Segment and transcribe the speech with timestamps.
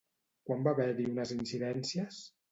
[0.49, 2.23] Quan va haver-hi unes incidències?